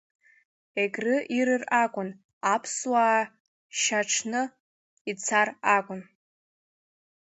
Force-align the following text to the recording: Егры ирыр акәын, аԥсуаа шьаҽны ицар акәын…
Егры 0.83 1.15
ирыр 1.37 1.63
акәын, 1.83 2.09
аԥсуаа 2.53 3.21
шьаҽны 3.79 4.41
ицар 5.11 5.47
акәын… 5.75 6.01